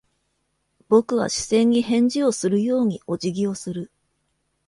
[0.89, 3.91] 僕は視線に返事をするようにお辞儀をする。